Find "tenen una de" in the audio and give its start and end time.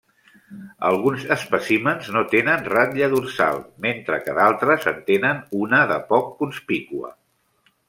5.13-6.01